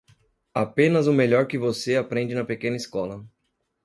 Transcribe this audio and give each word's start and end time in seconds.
Apenas 0.55 1.05
o 1.05 1.13
melhor 1.13 1.45
que 1.45 1.59
você 1.59 1.95
aprende 1.95 2.33
na 2.33 2.43
pequena 2.43 2.75
escola. 2.75 3.23